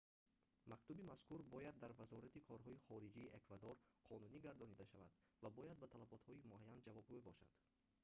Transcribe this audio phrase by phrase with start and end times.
[0.71, 3.75] мактуби мазкур бояд дар вазорати корҳои хориҷии эквадор
[4.09, 7.51] қонунӣ гардонида шавад ва бояд ба талаботҳои муайян ҷавобгӯ бошад